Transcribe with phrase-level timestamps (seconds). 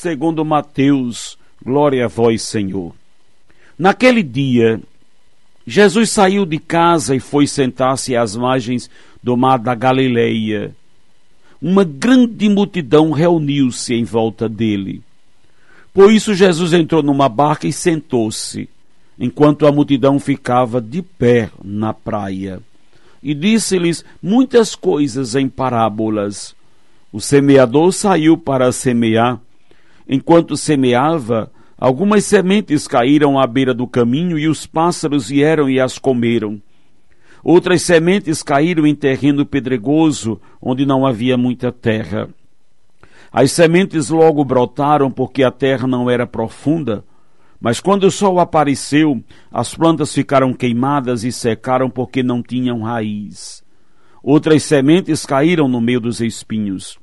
[0.00, 1.38] segundo Mateus.
[1.64, 2.94] Glória a vós, Senhor.
[3.78, 4.78] Naquele dia,
[5.66, 8.90] Jesus saiu de casa e foi sentar-se às margens
[9.22, 10.76] do mar da Galileia.
[11.60, 15.02] Uma grande multidão reuniu-se em volta dele.
[15.94, 18.68] Por isso, Jesus entrou numa barca e sentou-se
[19.18, 22.60] enquanto a multidão ficava de pé na praia.
[23.22, 26.54] E disse-lhes muitas coisas em parábolas.
[27.10, 29.40] O semeador saiu para semear.
[30.08, 35.98] Enquanto semeava, algumas sementes caíram à beira do caminho e os pássaros vieram e as
[35.98, 36.60] comeram.
[37.42, 42.28] Outras sementes caíram em terreno pedregoso, onde não havia muita terra.
[43.32, 47.04] As sementes logo brotaram porque a terra não era profunda
[47.60, 53.64] mas quando o sol apareceu, as plantas ficaram queimadas e secaram porque não tinham raiz.
[54.22, 56.98] Outras sementes caíram no meio dos espinhos.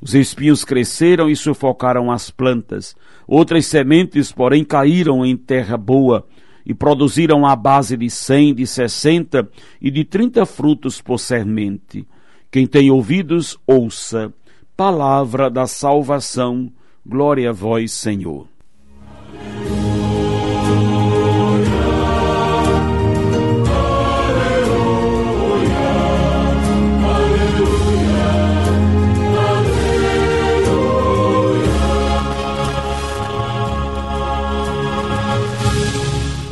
[0.00, 2.94] Os espinhos cresceram e sufocaram as plantas.
[3.26, 6.26] Outras sementes, porém, caíram em terra boa
[6.64, 9.48] e produziram a base de cem, de sessenta
[9.80, 12.06] e de trinta frutos por semente.
[12.50, 14.32] Quem tem ouvidos, ouça.
[14.76, 16.70] Palavra da salvação.
[17.04, 18.55] Glória a vós, Senhor.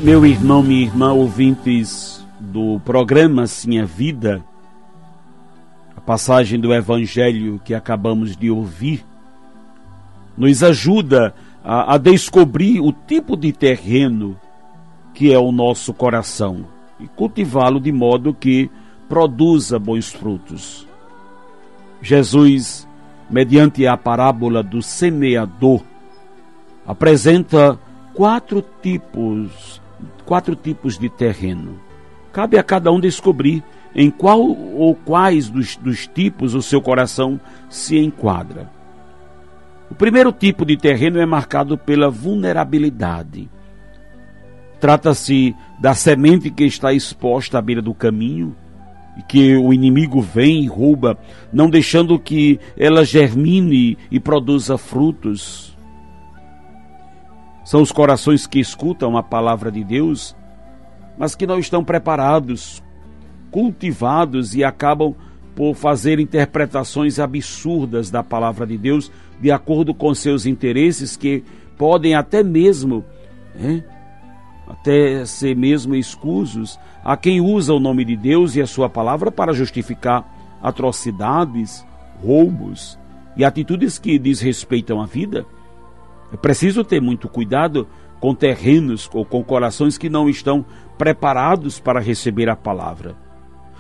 [0.05, 4.45] Meu irmão, minha irmã, ouvintes do programa Sim a Vida,
[5.97, 9.03] a passagem do Evangelho que acabamos de ouvir,
[10.37, 11.35] nos ajuda
[11.65, 14.39] a, a descobrir o tipo de terreno
[15.15, 16.67] que é o nosso coração
[17.01, 18.71] e cultivá-lo de modo que
[19.09, 20.87] produza bons frutos.
[22.03, 22.87] Jesus,
[23.31, 25.81] mediante a parábola do semeador,
[26.87, 27.81] apresenta
[28.13, 29.74] quatro tipos
[30.25, 31.79] quatro tipos de terreno.
[32.33, 33.63] Cabe a cada um descobrir
[33.95, 38.71] em qual ou quais dos, dos tipos o seu coração se enquadra.
[39.91, 43.49] O primeiro tipo de terreno é marcado pela vulnerabilidade.
[44.81, 48.57] Trata-se da semente que está exposta à beira do caminho
[49.17, 51.17] e que o inimigo vem e rouba,
[51.53, 55.74] não deixando que ela germine e produza frutos.
[57.65, 60.37] São os corações que escutam a palavra de Deus,
[61.17, 62.83] mas que não estão preparados,
[63.51, 65.15] cultivados e acabam
[65.57, 69.11] por fazer interpretações absurdas da palavra de Deus
[69.41, 71.43] de acordo com seus interesses que
[71.79, 73.05] podem até mesmo
[73.57, 73.83] é,
[74.67, 79.31] até ser mesmo escusos a quem usa o nome de Deus e a sua palavra
[79.31, 80.27] para justificar
[80.63, 81.87] atrocidades,
[82.23, 82.99] roubos
[83.37, 85.47] e atitudes que desrespeitam a vida.
[86.35, 87.87] É preciso ter muito cuidado
[88.19, 90.67] com terrenos ou com corações que não estão
[90.99, 93.15] preparados para receber a palavra.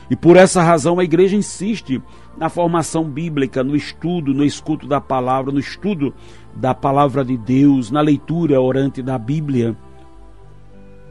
[0.08, 2.00] E por essa razão a igreja insiste
[2.38, 6.14] na formação bíblica, no estudo, no escuto da palavra, no estudo
[6.54, 9.76] da palavra de Deus, na leitura orante da Bíblia.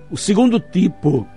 [0.10, 1.28] O segundo tipo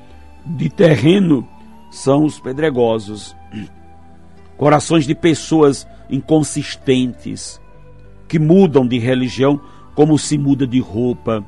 [0.45, 1.49] de terreno
[1.91, 3.35] são os pedregosos,
[4.57, 7.61] corações de pessoas inconsistentes,
[8.29, 9.61] que mudam de religião
[9.97, 11.45] como se muda de roupa.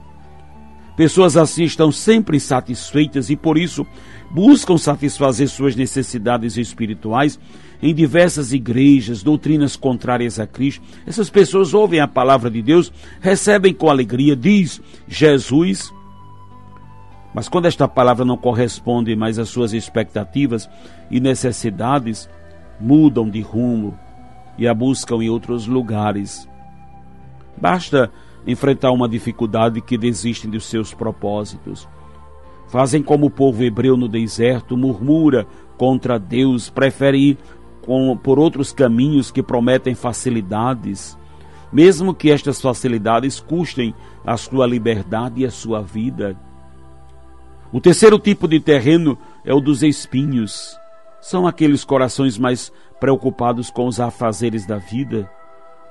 [0.97, 3.86] Pessoas assim estão sempre insatisfeitas e por isso
[4.31, 7.38] buscam satisfazer suas necessidades espirituais
[7.81, 10.82] em diversas igrejas, doutrinas contrárias a Cristo.
[11.06, 15.93] Essas pessoas ouvem a palavra de Deus, recebem com alegria, diz Jesus.
[17.32, 20.69] Mas quando esta palavra não corresponde mais às suas expectativas
[21.11, 22.28] e necessidades,
[22.81, 23.96] mudam de rumo
[24.56, 26.49] e a buscam em outros lugares.
[27.56, 28.11] Basta
[28.48, 31.86] enfrentar uma dificuldade que desistem dos seus propósitos.
[32.66, 35.46] Fazem como o povo hebreu no deserto, murmura
[35.76, 37.38] contra Deus, prefere ir
[37.82, 41.16] com, por outros caminhos que prometem facilidades,
[41.70, 46.34] mesmo que estas facilidades custem a sua liberdade e a sua vida.
[47.70, 50.74] O terceiro tipo de terreno é o dos espinhos.
[51.20, 55.30] São aqueles corações mais preocupados com os afazeres da vida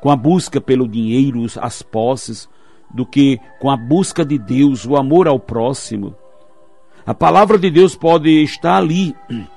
[0.02, 2.50] com a busca pelo dinheiro, as posses,
[2.94, 6.16] do que com a busca de Deus, o amor ao próximo.
[7.06, 9.16] A palavra de Deus pode estar ali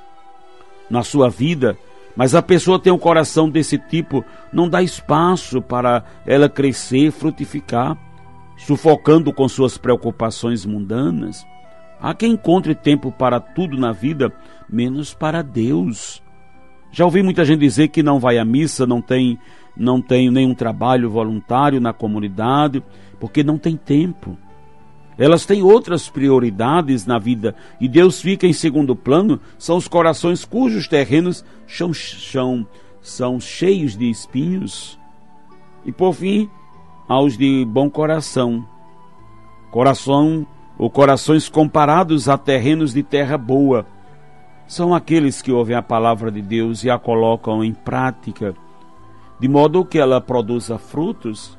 [0.89, 1.77] na sua vida,
[2.17, 7.97] mas a pessoa tem um coração desse tipo, não dá espaço para ela crescer, frutificar,
[8.57, 11.47] sufocando com suas preocupações mundanas.
[12.01, 14.33] Há quem encontre tempo para tudo na vida,
[14.69, 16.23] menos para Deus.
[16.93, 19.39] Já ouvi muita gente dizer que não vai à missa, não tem,
[19.81, 22.83] não tem nenhum trabalho voluntário na comunidade,
[23.19, 24.37] porque não tem tempo.
[25.17, 30.45] Elas têm outras prioridades na vida e Deus fica em segundo plano, são os corações
[30.45, 32.67] cujos terrenos são, são,
[33.01, 34.99] são cheios de espinhos.
[35.87, 36.49] E por fim,
[37.09, 38.63] aos de bom coração.
[39.71, 43.87] Coração ou corações comparados a terrenos de terra boa.
[44.67, 48.55] São aqueles que ouvem a palavra de Deus e a colocam em prática,
[49.41, 51.59] de modo que ela produza frutos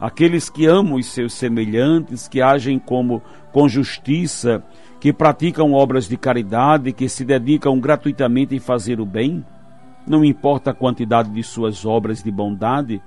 [0.00, 3.22] aqueles que amam os seus semelhantes, que agem como
[3.52, 4.62] com justiça,
[5.00, 9.44] que praticam obras de caridade, que se dedicam gratuitamente em fazer o bem,
[10.06, 13.00] não importa a quantidade de suas obras de bondade,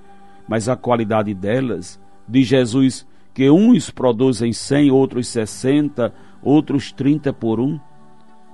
[0.48, 6.12] mas a qualidade delas, diz Jesus que uns produzem cem, outros sessenta,
[6.42, 7.78] outros trinta por um.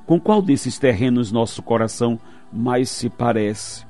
[0.04, 2.20] Com qual desses terrenos nosso coração
[2.52, 3.86] mais se parece?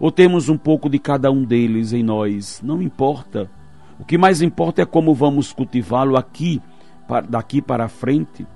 [0.00, 2.60] Ou temos um pouco de cada um deles em nós?
[2.62, 3.50] Não importa.
[3.98, 6.62] O que mais importa é como vamos cultivá-lo aqui,
[7.28, 8.46] daqui para frente.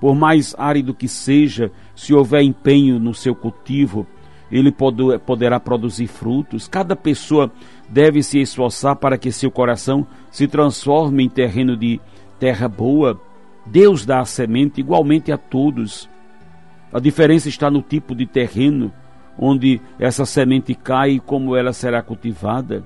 [0.00, 4.06] Por mais árido que seja, se houver empenho no seu cultivo,
[4.52, 6.68] ele poderá produzir frutos.
[6.68, 7.50] Cada pessoa
[7.88, 12.00] deve se esforçar para que seu coração se transforme em terreno de
[12.38, 13.20] terra boa.
[13.66, 16.08] Deus dá a semente igualmente a todos.
[16.92, 18.92] A diferença está no tipo de terreno
[19.38, 22.84] onde essa semente cai e como ela será cultivada.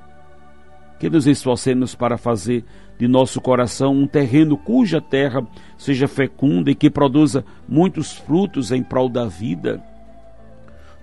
[0.98, 2.64] Que nos esforcemos para fazer
[2.98, 5.44] de nosso coração um terreno cuja terra
[5.76, 9.82] seja fecunda e que produza muitos frutos em prol da vida.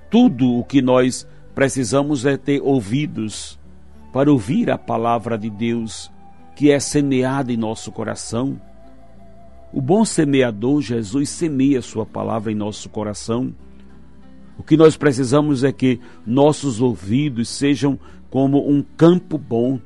[0.10, 3.60] Tudo o que nós precisamos é ter ouvidos
[4.13, 6.12] para ouvir a palavra de Deus
[6.56, 8.60] que é semeada em nosso coração.
[9.72, 13.54] O bom semeador, Jesus, semeia Sua palavra em nosso coração
[14.60, 17.98] o que nós precisamos é que nossos ouvidos sejam
[18.30, 19.80] como um campo bom,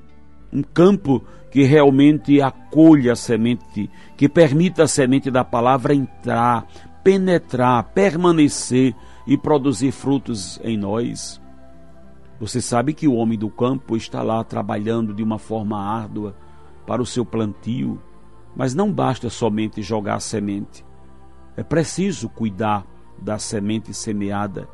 [0.52, 3.88] um campo que realmente acolha a semente,
[4.18, 6.66] que permita a semente da palavra entrar,
[7.04, 8.96] penetrar, permanecer
[9.28, 11.40] e produzir frutos em nós.
[12.40, 16.36] Você sabe que o homem do campo está lá trabalhando de uma forma árdua
[16.88, 18.02] para o seu plantio,
[18.56, 20.84] mas não basta somente jogar a semente.
[21.56, 22.88] É preciso cuidar
[23.18, 24.68] da semente semeada.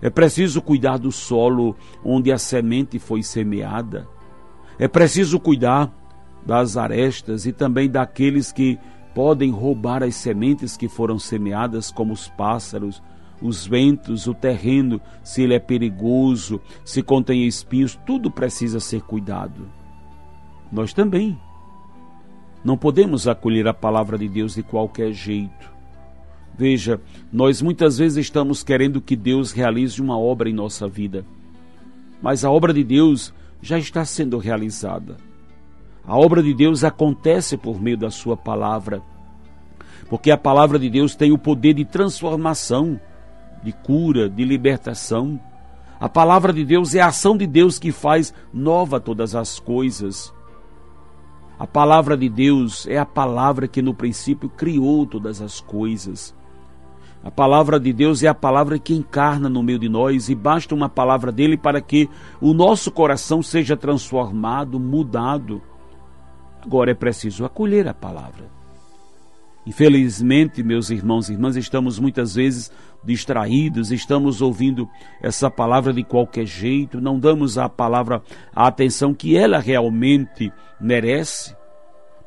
[0.00, 4.06] É preciso cuidar do solo onde a semente foi semeada.
[4.78, 5.92] É preciso cuidar
[6.44, 8.78] das arestas e também daqueles que
[9.14, 13.02] podem roubar as sementes que foram semeadas, como os pássaros,
[13.40, 19.68] os ventos, o terreno, se ele é perigoso, se contém espinhos, tudo precisa ser cuidado.
[20.70, 21.38] Nós também.
[22.64, 25.73] Não podemos acolher a palavra de Deus de qualquer jeito.
[26.56, 27.00] Veja,
[27.32, 31.24] nós muitas vezes estamos querendo que Deus realize uma obra em nossa vida,
[32.22, 35.16] mas a obra de Deus já está sendo realizada.
[36.06, 39.02] A obra de Deus acontece por meio da Sua palavra,
[40.08, 43.00] porque a palavra de Deus tem o poder de transformação,
[43.62, 45.40] de cura, de libertação.
[45.98, 50.32] A palavra de Deus é a ação de Deus que faz nova todas as coisas.
[51.58, 56.34] A palavra de Deus é a palavra que no princípio criou todas as coisas.
[57.24, 60.74] A palavra de Deus é a palavra que encarna no meio de nós e basta
[60.74, 62.06] uma palavra dele para que
[62.38, 65.62] o nosso coração seja transformado, mudado.
[66.62, 68.52] Agora é preciso acolher a palavra.
[69.66, 72.70] Infelizmente, meus irmãos e irmãs, estamos muitas vezes
[73.02, 74.86] distraídos, estamos ouvindo
[75.22, 78.22] essa palavra de qualquer jeito, não damos à palavra
[78.54, 81.56] a atenção que ela realmente merece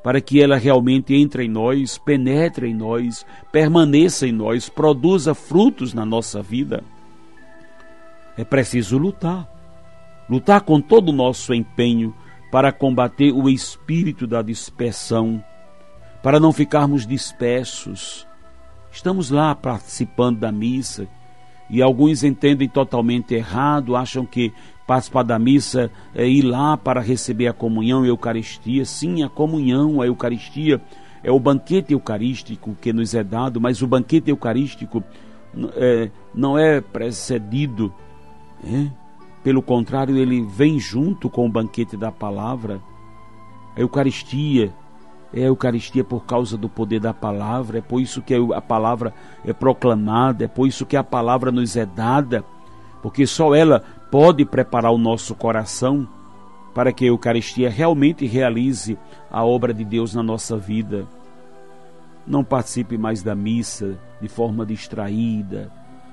[0.08, 5.94] para que ela realmente entre em nós, penetre em nós, permaneça em nós, produza frutos
[5.94, 6.82] na nossa vida.
[8.38, 9.46] É preciso lutar.
[10.30, 12.16] Lutar com todo o nosso empenho
[12.50, 15.44] para combater o espírito da dispersão,
[16.24, 18.26] para não ficarmos dispersos.
[18.90, 21.06] Estamos lá participando da missa
[21.70, 24.54] e alguns entendem totalmente errado, acham que
[24.86, 28.86] participar da missa, é ir lá para receber a comunhão e a Eucaristia.
[28.86, 30.82] Sim, a comunhão, a Eucaristia
[31.22, 35.04] é o banquete eucarístico que nos é dado, mas o banquete eucarístico
[35.76, 37.94] é, não é precedido,
[38.64, 38.90] é?
[39.44, 42.82] pelo contrário, ele vem junto com o banquete da palavra.
[43.76, 44.74] A Eucaristia
[45.34, 49.14] é a Eucaristia por causa do poder da palavra, é por isso que a palavra
[49.46, 52.44] é proclamada, é por isso que a palavra nos é dada,
[53.02, 56.08] porque só ela pode preparar o nosso coração
[56.74, 58.98] para que a Eucaristia realmente realize
[59.32, 61.08] a obra de Deus na nossa vida.
[62.26, 65.72] Não participe mais da missa de forma distraída,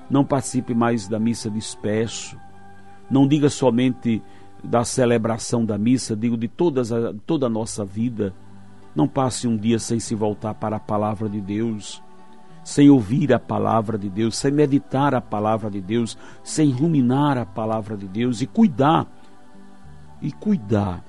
[0.09, 2.37] não participe mais da missa disperso,
[3.09, 4.21] não diga somente
[4.63, 8.33] da celebração da missa, digo de todas a, toda a nossa vida.
[8.95, 12.01] Não passe um dia sem se voltar para a palavra de Deus,
[12.63, 17.45] sem ouvir a palavra de Deus, sem meditar a palavra de Deus, sem ruminar a
[17.45, 19.05] palavra de Deus e cuidar,
[20.21, 21.03] e cuidar,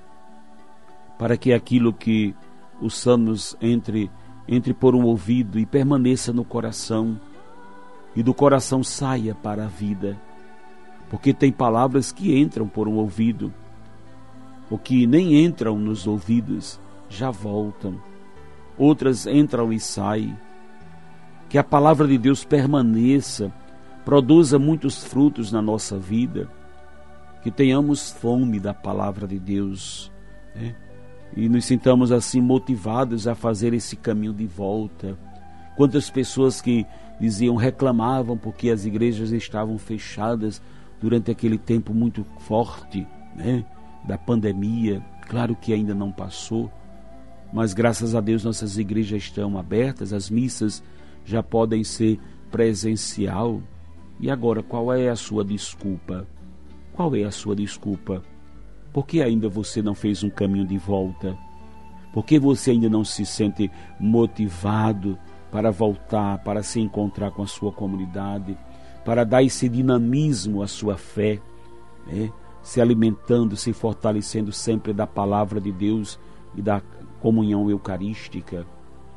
[1.17, 2.35] para que aquilo que
[2.81, 4.11] os salmos entre,
[4.49, 7.19] entre por um ouvido e permaneça no coração,
[8.17, 10.21] e do coração saia para a vida.
[11.09, 13.55] Porque tem palavras que entram por um ouvido,
[14.69, 18.01] ou que nem entram nos ouvidos, já voltam.
[18.79, 20.37] Outras entram e saem.
[21.49, 23.53] Que a palavra de Deus permaneça,
[24.05, 26.51] produza muitos frutos na nossa vida,
[27.43, 30.11] que tenhamos fome da palavra de Deus
[30.55, 30.75] né?
[31.37, 35.17] e nos sintamos assim motivados a fazer esse caminho de volta.
[35.77, 36.85] Quantas pessoas que
[37.21, 40.61] diziam, reclamavam porque as igrejas estavam fechadas,
[41.01, 43.65] durante aquele tempo muito forte né,
[44.05, 45.05] da pandemia.
[45.29, 46.71] Claro que ainda não passou,
[47.53, 50.83] mas graças a Deus nossas igrejas estão abertas, as missas
[51.25, 52.19] já podem ser
[52.51, 53.63] presencial.
[54.19, 56.27] E agora, qual é a sua desculpa?
[56.93, 58.23] Qual é a sua desculpa?
[58.93, 61.37] Por que ainda você não fez um caminho de volta?
[62.13, 65.19] Por que você ainda não se sente motivado
[65.51, 68.57] para voltar, para se encontrar com a sua comunidade?
[69.07, 71.41] para dar esse dinamismo à sua fé,
[72.09, 72.29] né?
[72.61, 76.19] se alimentando, se fortalecendo sempre da palavra de Deus
[76.57, 76.83] e da
[77.27, 78.65] comunhão eucarística.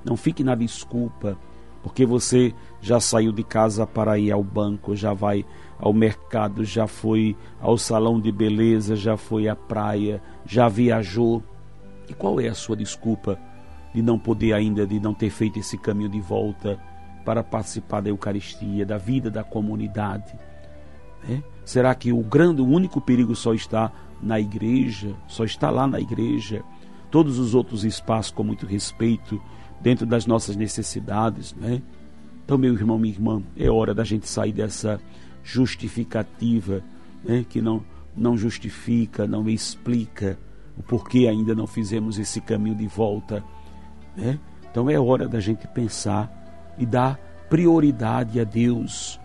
[0.04, 1.38] Não fique na desculpa,
[1.84, 5.46] porque você já saiu de casa para ir ao banco, já vai
[5.78, 11.44] ao mercado, já foi ao salão de beleza, já foi à praia, já viajou.
[12.10, 13.40] E qual é a sua desculpa
[13.94, 16.80] de não poder ainda, de não ter feito esse caminho de volta?
[17.26, 20.34] para participar da Eucaristia, da vida da comunidade?
[21.28, 21.44] Né?
[21.64, 26.00] Será que o grande, o único perigo só está na igreja, só está lá na
[26.00, 26.64] igreja?
[27.12, 29.42] Todos os outros espaços com muito respeito,
[29.82, 31.82] dentro das nossas necessidades, né?
[32.44, 35.00] Então, meu irmão, minha irmã, é hora da gente sair dessa
[35.44, 36.84] justificativa,
[37.24, 37.46] né?
[37.48, 37.84] Que não,
[38.16, 40.38] não justifica, não explica
[40.78, 43.44] o porquê ainda não fizemos esse caminho de volta,
[44.16, 44.40] né?
[44.72, 46.32] Então é hora da gente pensar
[46.78, 49.20] e dar prioridade a Deus.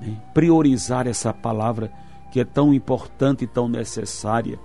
[0.00, 0.16] Né?
[0.34, 1.92] Priorizar essa palavra
[2.32, 4.58] que é tão importante e tão necessária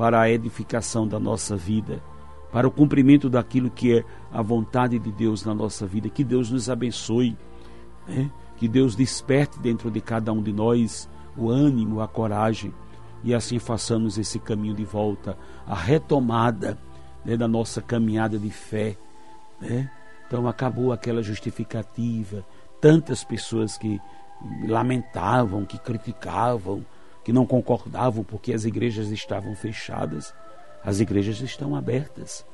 [0.00, 2.02] para a edificação da nossa vida,
[2.50, 6.08] para o cumprimento daquilo que é a vontade de Deus na nossa vida.
[6.08, 7.36] Que Deus nos abençoe,
[8.08, 8.30] né?
[8.56, 12.72] que Deus desperte dentro de cada um de nós o ânimo, a coragem
[13.22, 16.78] e assim façamos esse caminho de volta, a retomada
[17.22, 18.96] né, da nossa caminhada de fé.
[19.60, 19.90] Né?
[20.26, 22.42] Então acabou aquela justificativa,
[22.80, 24.00] tantas pessoas que
[24.66, 26.86] lamentavam, que criticavam,
[27.30, 30.34] que não concordavam porque as igrejas estavam fechadas.
[30.82, 32.44] As igrejas estão abertas.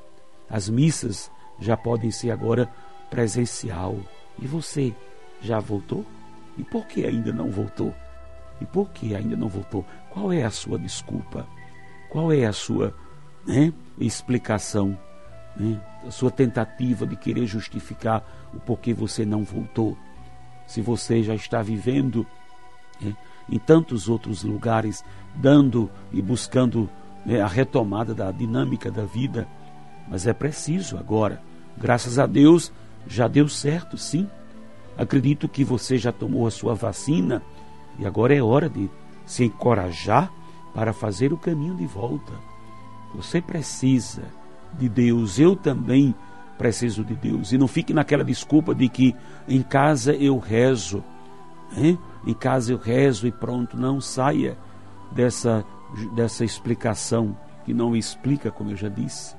[0.50, 2.68] As missas já podem ser agora
[3.09, 3.97] presencial.
[4.38, 4.95] E você
[5.40, 6.04] já voltou?
[6.59, 7.95] E por que ainda não voltou?
[8.61, 9.83] E por que ainda não voltou?
[10.11, 11.49] Qual é a sua desculpa?
[12.11, 12.95] Qual é a sua
[13.47, 14.90] né, explicação?
[15.56, 15.80] Né?
[16.06, 19.97] a sua tentativa de querer justificar o porquê você não voltou.
[20.66, 22.26] Se você já está vivendo
[23.00, 23.16] né,
[23.48, 26.88] em tantos outros lugares, dando e buscando
[27.24, 29.46] né, a retomada da dinâmica da vida,
[30.08, 31.42] mas é preciso agora.
[31.76, 32.72] Graças a Deus
[33.06, 34.28] já deu certo, sim.
[34.96, 37.42] Acredito que você já tomou a sua vacina
[37.98, 38.88] e agora é hora de
[39.24, 40.30] se encorajar
[40.74, 42.32] para fazer o caminho de volta.
[43.14, 44.22] Você precisa
[44.78, 46.14] de Deus, eu também
[46.56, 47.52] preciso de Deus.
[47.52, 49.14] E não fique naquela desculpa de que
[49.48, 51.02] em casa eu rezo,
[51.76, 51.98] hein?
[52.26, 53.76] Em casa eu rezo e pronto.
[53.76, 54.59] Não saia
[55.12, 55.64] dessa,
[56.14, 59.35] dessa explicação que não explica, como eu já disse,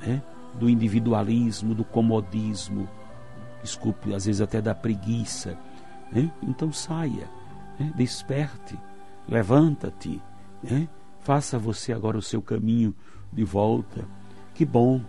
[0.00, 0.22] né?
[0.54, 2.88] do individualismo, do comodismo,
[3.62, 5.58] desculpe, às vezes até da preguiça.
[6.10, 6.30] Né?
[6.42, 7.28] Então saia,
[7.78, 7.92] né?
[7.94, 8.78] desperte,
[9.28, 10.20] levanta-te,
[10.62, 10.88] né?
[11.20, 12.94] faça você agora o seu caminho
[13.32, 14.04] de volta
[14.58, 15.00] que bom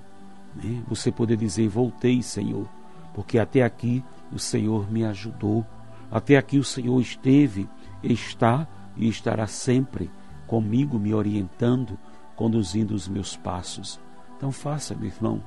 [0.56, 0.84] né?
[0.88, 2.68] você poder dizer: Voltei, Senhor,
[3.16, 5.66] porque até aqui o Senhor me ajudou,
[6.12, 7.70] até aqui o Senhor esteve,
[8.04, 10.10] está e estará sempre
[10.48, 11.98] comigo, me orientando,
[12.36, 14.00] conduzindo os meus passos.
[14.36, 15.44] Então faça, meu irmão,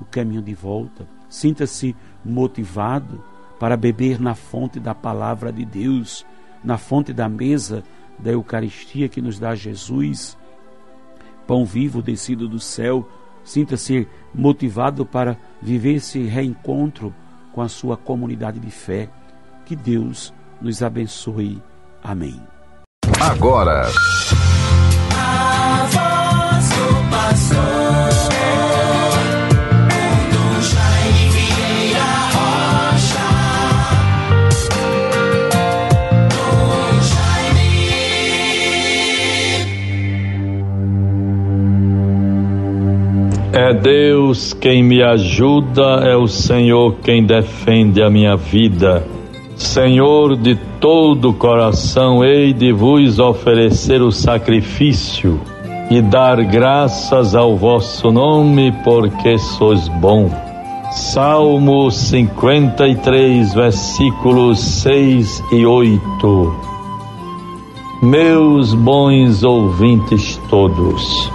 [0.00, 1.06] o caminho de volta.
[1.28, 1.94] Sinta-se
[2.24, 3.22] motivado
[3.58, 6.24] para beber na fonte da palavra de Deus,
[6.62, 7.82] na fonte da mesa
[8.18, 10.36] da Eucaristia que nos dá Jesus,
[11.46, 13.08] pão vivo descido do céu.
[13.44, 17.14] Sinta-se motivado para viver esse reencontro
[17.52, 19.08] com a sua comunidade de fé.
[19.66, 20.32] Que Deus
[20.62, 21.60] nos abençoe.
[22.02, 22.40] Amém.
[23.20, 23.88] Agora.
[43.52, 49.02] É Deus quem me ajuda, é o Senhor quem defende a minha vida.
[49.56, 55.40] Senhor de todo o coração, hei de vos oferecer o sacrifício
[55.90, 60.30] e dar graças ao vosso nome, porque sois bom.
[60.92, 66.54] Salmo 53, versículos 6 e 8.
[68.02, 71.30] Meus bons ouvintes todos,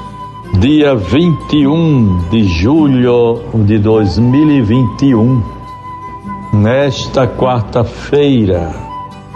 [0.60, 5.42] dia 21 de julho de 2021,
[6.54, 8.74] nesta quarta-feira,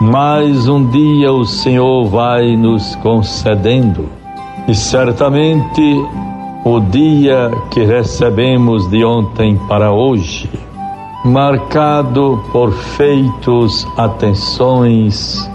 [0.01, 4.10] mais um dia o Senhor vai nos concedendo,
[4.67, 6.05] e certamente
[6.65, 10.50] o dia que recebemos de ontem para hoje,
[11.24, 15.50] marcado por feitos, atenções,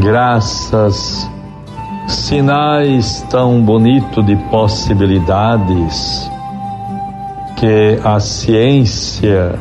[0.00, 1.28] graças,
[2.06, 6.30] sinais tão bonitos de possibilidades
[7.56, 9.58] que a ciência,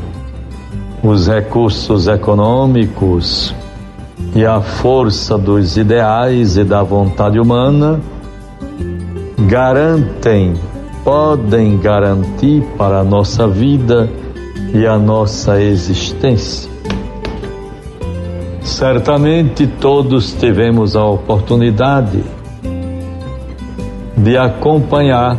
[1.03, 3.55] os recursos econômicos
[4.35, 7.99] e a força dos ideais e da vontade humana
[9.47, 10.53] garantem,
[11.03, 14.09] podem garantir para a nossa vida
[14.73, 16.69] e a nossa existência.
[18.61, 22.23] Certamente todos tivemos a oportunidade
[24.15, 25.37] de acompanhar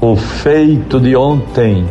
[0.00, 1.86] o feito de ontem,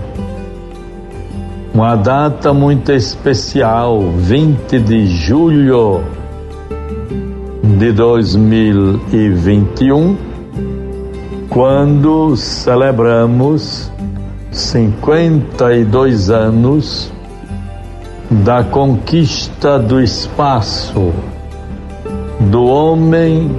[1.74, 6.04] uma data muito especial, 20 de julho
[7.78, 10.18] de 2021,
[11.50, 13.90] quando celebramos
[14.52, 17.10] 52 anos
[18.30, 21.14] da conquista do espaço
[22.50, 23.50] do homem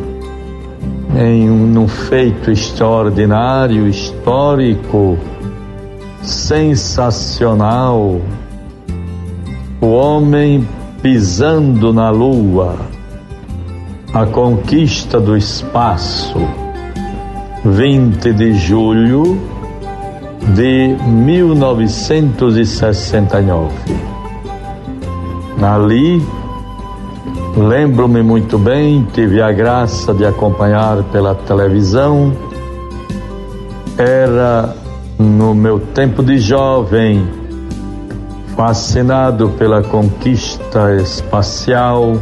[1.17, 5.19] em um feito extraordinário, histórico,
[6.23, 8.21] sensacional.
[9.81, 10.69] O homem
[11.03, 12.77] pisando na lua,
[14.15, 16.39] a conquista do espaço,
[17.65, 19.41] 20 de julho
[20.55, 23.73] de 1969.
[25.61, 26.25] Ali,
[27.57, 32.33] lembro-me muito bem, tive a graça de acompanhar pela televisão.
[33.97, 34.82] Era
[35.23, 37.27] no meu tempo de jovem,
[38.57, 42.19] fascinado pela conquista espacial,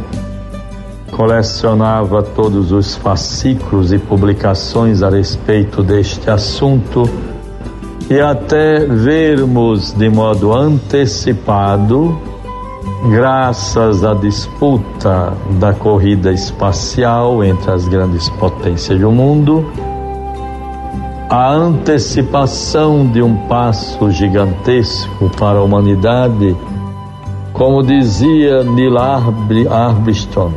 [1.11, 7.09] colecionava todos os fascículos e publicações a respeito deste assunto
[8.09, 12.17] e até vermos de modo antecipado
[13.09, 19.65] graças à disputa da corrida espacial entre as grandes potências do mundo,
[21.31, 26.53] a antecipação de um passo gigantesco para a humanidade,
[27.53, 30.53] como dizia Neil Armstrong,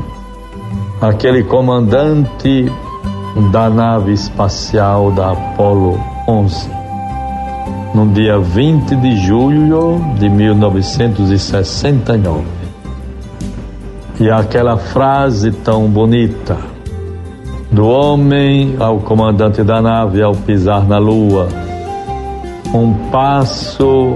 [1.00, 2.68] aquele comandante
[3.52, 6.68] da nave espacial da Apollo 11
[7.94, 12.42] no dia 20 de julho de 1969.
[14.18, 16.73] E aquela frase tão bonita
[17.74, 21.48] do homem ao comandante da nave ao pisar na lua,
[22.72, 24.14] um passo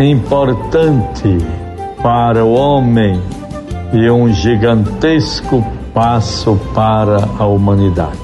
[0.00, 1.36] importante
[2.02, 3.20] para o homem
[3.92, 5.62] e um gigantesco
[5.92, 8.18] passo para a humanidade.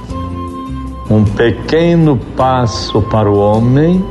[1.10, 4.02] Um pequeno passo para o homem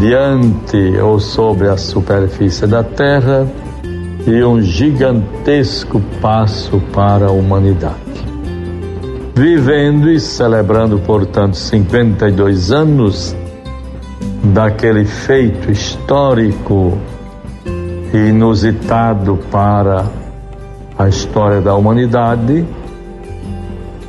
[0.00, 3.46] diante ou sobre a superfície da Terra
[4.26, 8.27] e um gigantesco passo para a humanidade.
[9.38, 13.36] Vivendo e celebrando, portanto, 52 anos
[14.52, 16.98] daquele feito histórico
[18.12, 20.06] e inusitado para
[20.98, 22.66] a história da humanidade,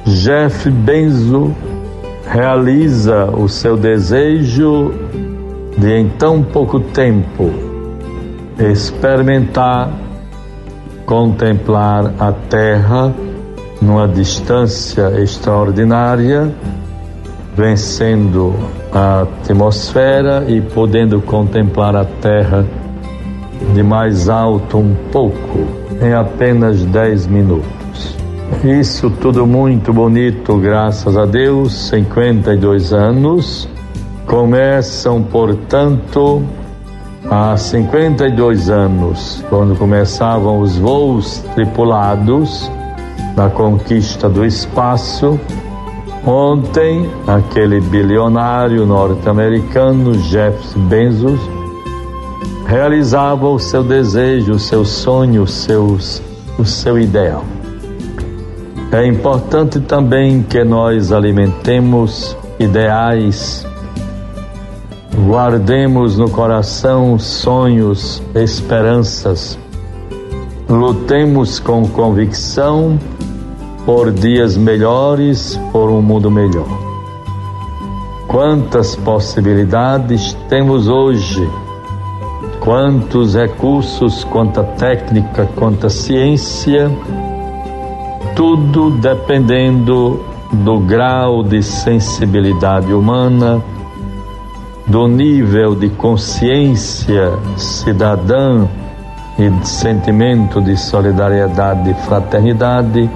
[0.03, 1.51] Jeff Bezos
[2.25, 4.95] realiza o seu desejo
[5.77, 7.51] de em tão pouco tempo
[8.57, 9.91] experimentar,
[11.05, 13.13] contemplar a Terra
[13.81, 16.53] numa distância extraordinária,
[17.55, 18.55] vencendo
[18.93, 22.65] a atmosfera e podendo contemplar a Terra
[23.73, 25.65] de mais alto um pouco
[26.01, 28.17] em apenas 10 minutos.
[28.63, 33.69] Isso tudo muito bonito, graças a Deus, 52 anos.
[34.25, 36.41] Começam, portanto,
[37.29, 42.69] há 52 anos, quando começavam os voos tripulados
[43.39, 45.39] da conquista do espaço.
[46.28, 51.39] Ontem, aquele bilionário norte-americano Jeff Bezos
[52.67, 56.21] realizava o seu desejo, o seu sonho, o, seus,
[56.58, 57.45] o seu ideal.
[58.91, 63.65] É importante também que nós alimentemos ideais,
[65.25, 69.58] guardemos no coração sonhos, esperanças,
[70.67, 72.99] lutemos com convicção
[73.85, 76.67] por dias melhores, por um mundo melhor.
[78.27, 81.49] Quantas possibilidades temos hoje,
[82.59, 86.91] quantos recursos, quanta técnica, quanta ciência
[88.39, 93.61] tudo dependendo do grau de sensibilidade humana,
[94.87, 98.65] do nível de consciência cidadã
[99.37, 103.09] e de sentimento de solidariedade e fraternidade,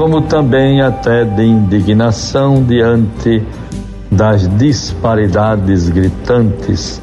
[0.00, 3.42] como também até de indignação diante
[4.10, 7.02] das disparidades gritantes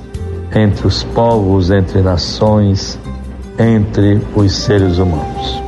[0.51, 2.99] entre os povos, entre nações,
[3.59, 5.67] entre os seres humanos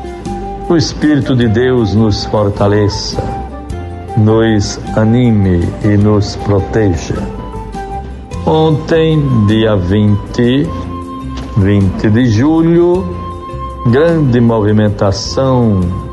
[0.69, 3.19] o Espírito de Deus nos fortaleça,
[4.15, 7.15] nos anime e nos proteja.
[8.45, 10.69] Ontem, dia 20,
[11.57, 13.03] 20 de julho,
[13.87, 16.08] grande movimentação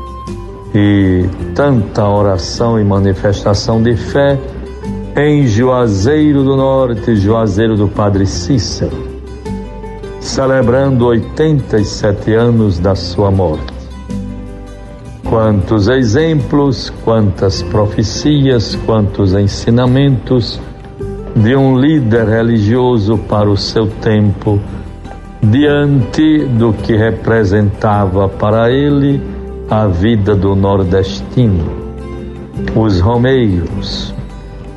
[0.79, 4.37] e tanta oração e manifestação de fé
[5.15, 8.95] em Juazeiro do Norte, Juazeiro do Padre Cícero,
[10.19, 13.73] celebrando 87 anos da sua morte.
[15.27, 20.61] Quantos exemplos, quantas profecias, quantos ensinamentos
[21.35, 24.61] de um líder religioso para o seu tempo,
[25.41, 29.36] diante do que representava para ele
[29.69, 31.71] a vida do nordestino.
[32.75, 34.13] Os romeiros,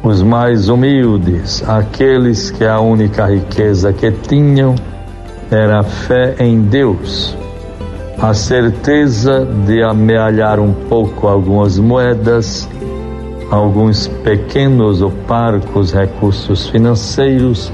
[0.03, 4.75] os mais humildes, aqueles que a única riqueza que tinham
[5.51, 7.37] era a fé em Deus
[8.21, 12.69] a certeza de amealhar um pouco algumas moedas,
[13.51, 17.73] alguns pequenos ou parcos recursos financeiros,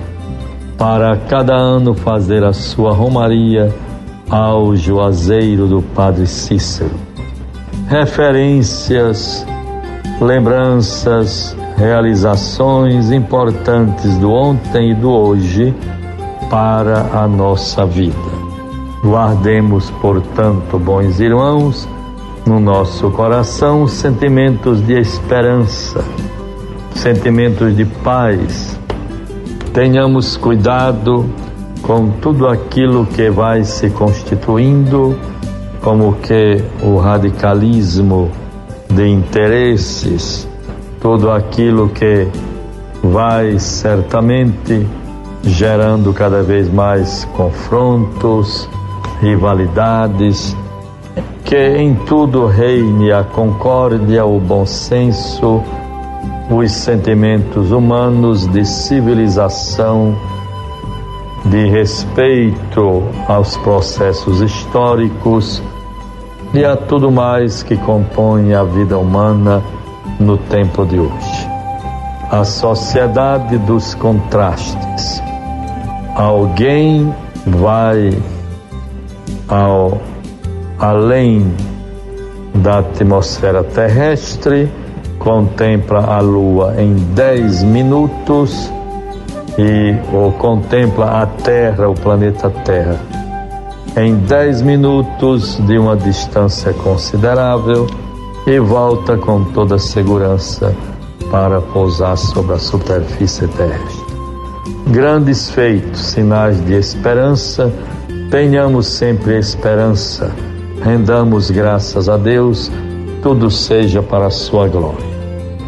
[0.79, 3.75] para cada ano fazer a sua romaria
[4.31, 7.06] ao Juazeiro do Padre Cícero.
[7.88, 9.46] Referências,
[10.20, 15.72] lembranças, realizações importantes do ontem e do hoje
[16.51, 18.16] para a nossa vida.
[19.05, 21.88] Guardemos, portanto, bons irmãos,
[22.44, 26.05] no nosso coração sentimentos de esperança,
[26.92, 28.77] sentimentos de paz.
[29.72, 31.25] Tenhamos cuidado
[31.83, 35.16] com tudo aquilo que vai se constituindo
[35.87, 38.29] como que o radicalismo
[38.92, 40.49] de interesses,
[41.01, 42.27] tudo aquilo que
[43.05, 44.85] vai certamente
[45.44, 48.68] gerando cada vez mais confrontos,
[49.20, 50.57] rivalidades,
[51.44, 55.62] que em tudo reine a concórdia, o bom senso,
[56.51, 60.16] os sentimentos humanos de civilização,
[61.44, 65.62] de respeito aos processos históricos
[66.57, 69.62] e a tudo mais que compõe a vida humana
[70.19, 71.49] no tempo de hoje.
[72.31, 75.23] A sociedade dos contrastes.
[76.14, 77.14] Alguém
[77.47, 78.11] vai
[79.49, 80.01] ao
[80.79, 81.55] além
[82.55, 84.71] da atmosfera terrestre,
[85.19, 88.73] contempla a Lua em 10 minutos
[89.59, 92.97] e ou contempla a Terra, o planeta Terra,
[93.97, 97.87] em 10 minutos de uma distância considerável
[98.47, 100.75] e volta com toda segurança
[101.31, 104.07] para pousar sobre a superfície terrestre.
[104.89, 107.73] Grandes feitos, sinais de esperança
[108.31, 110.33] Tenhamos sempre esperança,
[110.83, 112.73] rendamos graças a Deus,
[113.23, 115.07] tudo seja para a sua glória.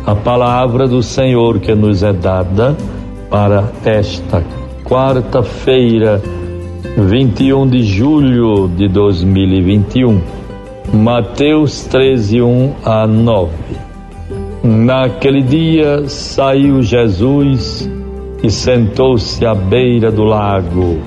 [0.05, 2.77] a palavra do Senhor que nos é dada
[3.31, 4.43] para esta
[4.85, 6.21] quarta-feira,
[6.97, 10.21] 21 de julho de 2021.
[10.93, 13.53] Mateus 13, 1 a 9.
[14.63, 17.91] Naquele dia saiu Jesus
[18.43, 20.99] e sentou-se à beira do lago.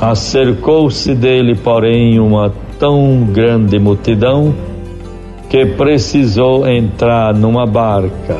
[0.00, 4.54] Acercou-se dele, porém, uma tão grande multidão
[5.48, 8.38] que precisou entrar numa barca.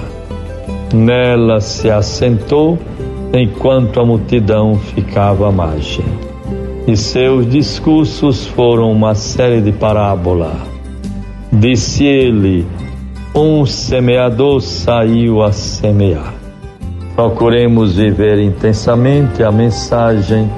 [0.93, 2.79] Nela se assentou
[3.33, 6.05] enquanto a multidão ficava à margem.
[6.87, 10.55] E seus discursos foram uma série de parábola.
[11.53, 12.67] Disse ele:
[13.35, 16.35] Um semeador saiu a semear.
[17.15, 20.51] Procuremos viver intensamente a mensagem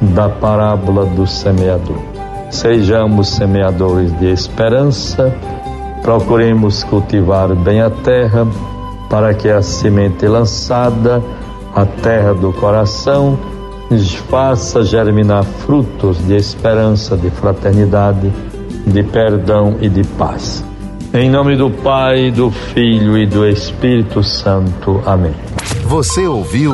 [0.00, 2.00] da parábola do semeador.
[2.50, 5.34] Sejamos semeadores de esperança
[6.02, 8.44] Procuremos cultivar bem a terra,
[9.08, 11.22] para que a semente lançada,
[11.74, 13.38] a terra do coração,
[14.30, 18.32] faça germinar frutos de esperança, de fraternidade,
[18.86, 20.64] de perdão e de paz.
[21.12, 25.02] Em nome do Pai, do Filho e do Espírito Santo.
[25.04, 25.34] Amém.
[25.84, 26.72] Você ouviu